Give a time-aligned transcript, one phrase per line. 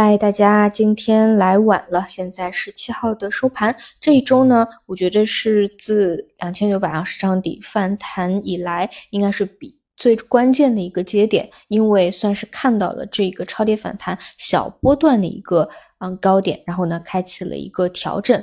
[0.00, 3.76] 嗨，大家今天来晚了，现在十七号的收盘。
[4.00, 15.68] 这一周呢，我觉得是自两千九百二十张底反弹以来，应该是比最关键的一个节点，因为算是看到了这个超跌反弹小波段的一个
[15.98, 18.40] 嗯高点，然后呢，开启了一个调整。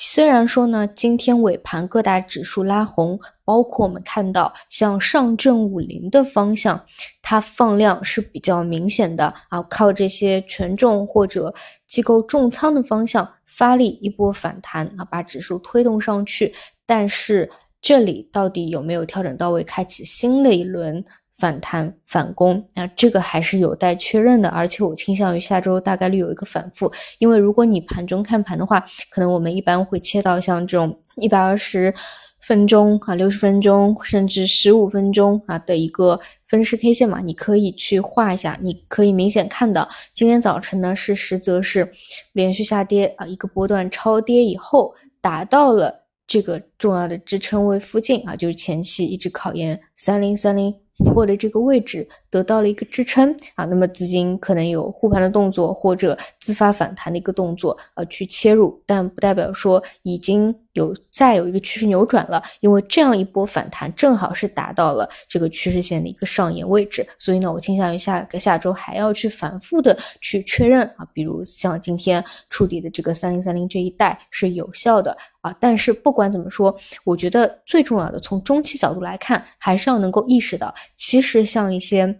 [0.00, 6.80] 虽然说呢，今天尾盘各大指数拉红，包括我们看到像上证五零的方向，
[7.20, 11.52] 它放量是比较明显的啊，靠这些权重或者
[11.88, 16.54] 机构重仓的方向发力一波反弹啊，把指数推动上去。
[16.86, 17.50] 但是
[17.82, 21.04] 这里到底有没有调整到位，开启新的一轮？
[21.38, 31.94] 反弹反攻，啊这个还是有待确认的，而且我倾向于下周大概率有一个反复，因为如果你盘中看盘的话，可能我们一般会切到像这种一百二十
[32.40, 41.88] 分钟啊、六十分钟甚至十五分钟啊的一个分时 K 线嘛，你可以去画一下，你可以明显看到今天早晨呢是实则是
[42.32, 50.74] 连续下跌啊，一个波段超跌以后达到了这个重要的支撑位附近啊，就是前期一直考验三零三零。
[50.98, 80.72] 破的这个位置得到了一个支撑啊，那么资金可能有护盘的动作或者自发反弹的一个动作啊，去切入，但不代表说已经有再有一个趋势扭转了，因为这样一波反弹正好是达到了这个趋势线的一个上沿位置，所以呢，我倾向于下个下周还要去反复的去确认啊，比如像今天触底的这个三零三零这一带是有效的啊，但是不管怎么说，我觉得最重要的从中期角度来看，还是要能够意识到。
[80.96, 82.17] 其实像一些，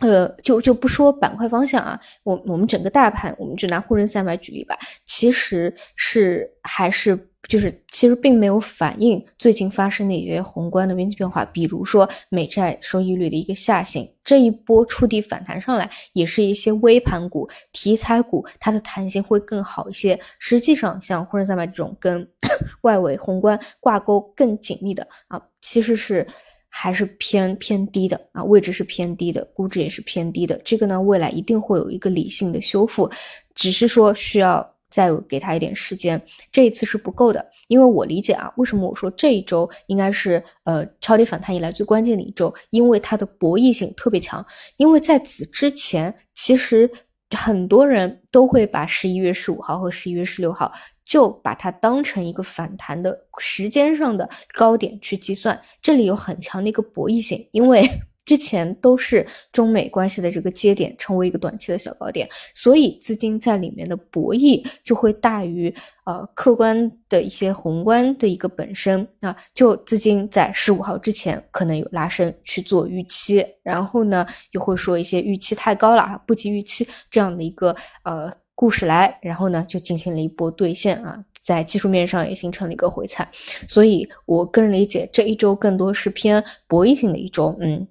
[0.00, 20.18] 呃，就就不说板块方向啊，我我们整个大盘，我们就拿沪深三百举例吧，其实是还是就是其实并没有反映最近发生的一些宏观的边际变化，比如说美债收益率的一个下行，这一波触底反弹上来，也是一些微盘股、题材股，它的弹性会更好一些。
[20.38, 22.28] 实际上，像沪深三百这种跟
[22.82, 26.26] 外围宏观挂钩更紧密的啊，其实是。
[26.68, 30.60] 还是偏偏低的啊，位置是偏低的，估值也是偏低的。
[30.64, 33.10] 这个呢，未来一定会有一个理性的修复，
[33.54, 36.20] 只是说需要再给他一点时间。
[36.52, 44.44] 这一次是不够的，因为我理解啊，为什么我说这一周应该是呃超跌反弹以来最关键的一周，因为它的博弈性特别强。
[44.76, 46.90] 因为在此之前，其实
[47.36, 50.70] 很多人都会把十一月十五号和十一月十六号。
[51.06, 57.88] 就把它当成一个反弹的时间上的高点去计算，这里有很强的一个博弈性，因为
[58.26, 65.72] 之前都是中美关系的这个接点，成为一个短期的小高点，所以资金在里面的博弈就会大于
[66.06, 78.28] 呃客观的一些宏观的一个本身啊，就资金在十五号之前可能有拉升去做预期，然后呢又会说一些预期太高了啊，不及预期这样的一个呃。
[78.56, 83.30] 故事来，然后呢，就进行了一波兑现啊，在技术面上也形成了一个回踩，
[83.68, 87.86] 所以我个人理解这一周更多是偏博弈性的一周，嗯。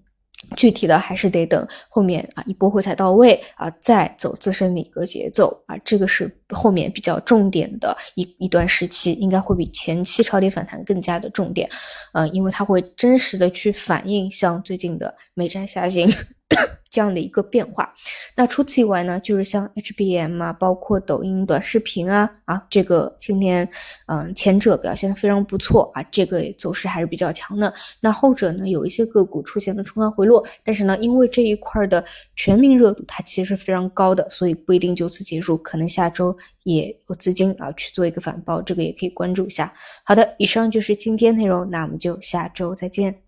[0.56, 11.68] 具体的还是得等后面啊一波回踩到位啊，再走自身的一个节奏啊，这个是后面比较重点的一一段时期，应该会比前期超跌反弹更加的重点，
[12.14, 16.08] 呃，因为它会真实的去反映像最近的美债下行
[16.92, 17.94] 这样的一个变化。
[18.36, 23.68] 那除此以外呢，就是像 HBM 啊，包括抖音短视频啊啊，这个今天
[24.06, 27.74] 嗯前者表现的非常不错啊，这个走势还是比较强的。
[28.00, 30.46] 那后者呢，有一些个股出现了冲高回落。
[30.64, 32.04] 但是呢，因为这一块的
[32.36, 39.74] 全民热度它其实是非常高的，所以不一定就此结束，可能下周也有资金啊去做一个反包，这个也可以关注一下。
[40.06, 43.25] 好的，以上就是今天内容，那我们就下周再见。